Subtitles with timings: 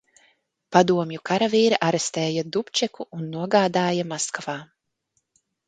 [0.77, 4.59] Padomju karavīri arestēja Dubčeku un nogādāja Maskavā.